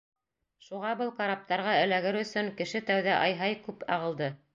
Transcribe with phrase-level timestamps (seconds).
[0.67, 4.31] Шуға был караптарға эләгер өсөн кеше тәүҙә ай-һай күп ағылды.